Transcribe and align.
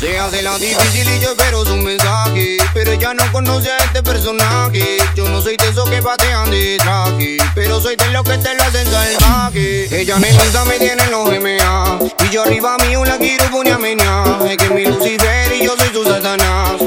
Se 0.00 0.18
hace 0.18 0.42
la 0.42 0.58
difícil 0.58 1.06
y 1.08 1.20
yo 1.20 1.32
espero 1.32 1.64
su 1.64 1.76
mensaje. 1.76 2.56
Pero 2.72 2.92
ella 2.92 3.12
no 3.12 3.30
conoce 3.32 3.70
a 3.70 3.76
este 3.78 4.02
personaje. 4.02 4.96
Yo 5.14 5.28
no 5.28 5.42
soy 5.42 5.56
de 5.58 5.68
esos 5.68 5.88
que 5.90 6.00
patean 6.00 6.50
de 6.50 6.78
traje. 6.78 7.36
Pero 7.54 7.80
soy 7.80 7.96
de 7.96 8.10
los 8.10 8.22
que 8.24 8.38
te 8.38 8.54
lo 8.54 8.62
hacen 8.62 8.86
salvaje. 8.90 10.00
Ella 10.00 10.16
me 10.18 10.32
gusta, 10.32 10.64
me 10.64 10.78
tiene 10.78 11.02
en 11.02 11.10
los 11.10 11.28
MA. 11.28 11.98
Y 12.24 12.30
yo 12.30 12.42
arriba 12.42 12.78
mío 12.78 13.04
la 13.04 13.18
quiero 13.18 13.50
poner 13.50 13.74
a 13.74 13.78
menear. 13.78 14.46
Es 14.48 14.56
que 14.56 14.70
mi 14.70 14.86
Lucifer 14.86 15.52
y 15.52 15.64
yo 15.66 15.76
soy 15.76 15.88
su 15.92 16.04
Satanás. 16.04 16.79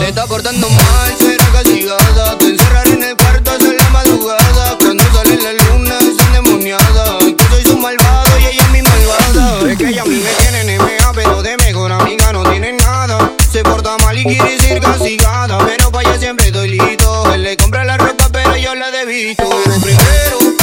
Te 0.00 0.08
está 0.08 0.26
portando 0.26 0.68
mal, 0.70 1.14
será 1.18 1.44
castigada. 1.52 2.38
Te 2.38 2.46
encerraré 2.46 2.92
en 2.92 3.02
el 3.04 3.16
cuarto 3.16 3.50
hasta 3.50 3.66
la 3.66 3.90
madrugada. 3.90 4.78
Cuando 4.78 5.04
sale 5.12 5.36
la 5.36 5.52
luna, 5.52 5.98
es 6.00 6.26
endemoniada. 6.26 7.18
Que 7.18 7.44
soy 7.50 7.64
su 7.64 7.76
malvado 7.76 8.38
y 8.40 8.46
ella 8.46 8.62
es 8.62 8.70
mi 8.70 8.80
malvada. 8.80 9.70
Es 9.70 9.76
que 9.76 9.88
ella 9.88 10.00
a 10.00 10.06
mí 10.06 10.16
me 10.16 10.30
tiene 10.30 10.78
NMA, 10.78 11.12
pero 11.14 11.42
de 11.42 11.54
mejor 11.58 11.92
amiga 11.92 12.32
no 12.32 12.42
tiene 12.50 12.72
nada. 12.72 13.30
Se 13.52 13.62
porta 13.62 13.98
mal 13.98 14.18
y 14.18 14.24
quiere 14.24 14.58
ser 14.58 14.80
castigada. 14.80 15.58
Pero 15.66 15.92
para 15.92 16.08
ella 16.08 16.18
siempre 16.18 16.46
estoy 16.46 16.70
listo. 16.70 17.34
Él 17.34 17.42
le 17.42 17.56
compra 17.58 17.84
la 17.84 17.98
ropa, 17.98 18.30
pero 18.32 18.56
yo 18.56 18.74
la 18.74 18.90
debito. 18.90 19.44
Primero 19.82 20.59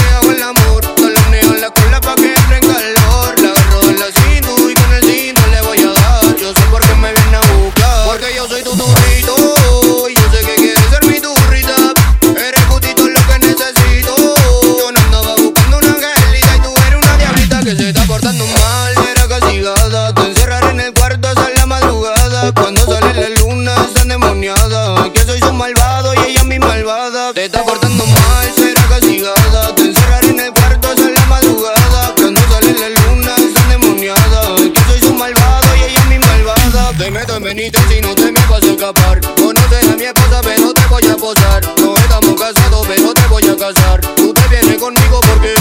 bienvenida 37.40 37.80
si 37.88 38.02
no 38.02 38.16
te 38.16 38.32
me 38.32 38.40
vas 38.48 38.64
a 38.64 38.66
escapar. 38.66 39.22
Conoces 39.36 39.90
a 39.90 39.96
mi 39.96 40.04
esposa, 40.06 40.42
pero 40.44 40.74
te 40.74 40.86
voy 40.88 41.08
a 41.08 41.16
posar. 41.16 41.62
No 41.78 41.96
estamos 41.96 42.42
casados, 42.42 42.88
pero 42.88 43.14
te 43.14 43.28
voy 43.28 43.44
a 43.48 43.56
casar. 43.56 44.02
Tú 44.16 44.34
te 44.34 44.48
vienes 44.48 44.78
conmigo 44.78 45.20
porque, 45.22 45.54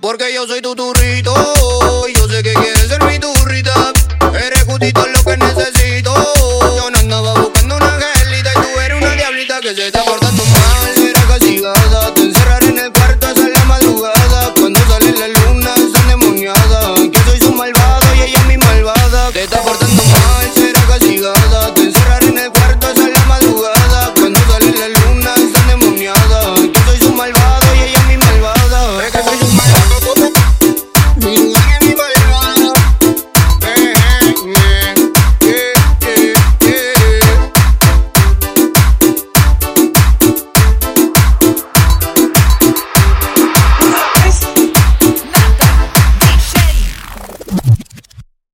porque 0.00 0.32
yo 0.32 0.46
soy 0.46 0.62
tu 0.62 0.74
turrito. 0.74 1.34
Yo 2.14 2.28
sé 2.28 2.42
que 2.42 2.54
quieres 2.54 2.88
ser 2.88 3.02
mi 3.04 3.18
turrita. 3.18 3.92
Eres 4.32 4.64
justito 4.64 5.06
lo 5.06 5.22
que 5.22 5.36
necesito. 5.36 6.14
Yo 6.76 6.90
no 6.90 6.98
andaba 6.98 7.34
buscando 7.40 7.76
una 7.76 7.98
gelita 8.14 8.50
y 8.50 8.54
tú 8.54 8.80
eres 8.80 9.02
una 9.02 9.12
diablita 9.12 9.60
que 9.60 9.74
se 9.74 9.86
está 9.88 10.02
portando 10.02 10.44
mal. 10.46 10.94
Será 10.94 11.20
castigada, 11.26 12.14
te 12.14 12.20
encerraré 12.22 12.68
en 12.68 12.78
el 12.78 12.92
cuarto 12.92 13.26
hasta 13.26 13.48
la 13.48 13.64
madrugada. 13.64 14.54
Cuando 14.54 14.80
sale 14.88 15.12
la 15.12 15.28
luna, 15.28 15.74
están 15.74 16.08
demoniada. 16.08 16.94
Que 17.12 17.20
soy 17.30 17.38
su 17.38 17.52
malvado 17.52 18.14
y 18.14 18.22
ella 18.22 18.40
es 18.40 18.46
mi 18.46 18.56
malvada. 18.56 19.30